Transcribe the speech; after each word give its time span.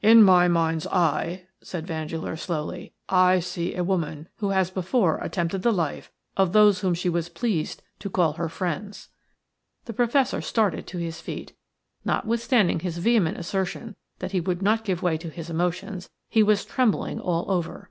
"In 0.00 0.22
my 0.22 0.48
mind's 0.48 0.86
eye," 0.86 1.44
said 1.60 1.86
Vandeleur, 1.86 2.36
slowly, 2.36 2.94
"I 3.10 3.38
see 3.38 3.74
a 3.74 3.84
woman 3.84 4.30
who 4.36 4.48
has 4.48 4.70
before 4.70 5.18
attempted 5.18 5.60
the 5.60 5.74
life 5.74 6.10
of 6.38 6.54
those 6.54 6.80
whom 6.80 6.94
she 6.94 7.10
was 7.10 7.28
pleased 7.28 7.82
to 7.98 8.08
call 8.08 8.32
her 8.32 8.48
friends." 8.48 9.10
The 9.84 9.92
Professor 9.92 10.40
started 10.40 10.86
to 10.86 10.96
his 10.96 11.20
feet 11.20 11.52
Notwithstanding 12.02 12.80
his 12.80 12.96
vehement 12.96 13.36
assertion 13.36 13.94
that 14.20 14.32
he 14.32 14.40
would 14.40 14.62
not 14.62 14.86
give 14.86 15.02
way 15.02 15.18
to 15.18 15.28
his 15.28 15.50
emotions, 15.50 16.08
he 16.30 16.42
was 16.42 16.64
trembling 16.64 17.20
all 17.20 17.50
over. 17.50 17.90